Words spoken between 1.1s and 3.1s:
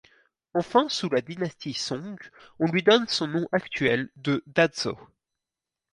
dynastie Song, on lui donna